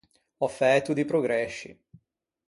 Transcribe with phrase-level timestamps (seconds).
[0.45, 1.69] Ò fæto di progresci.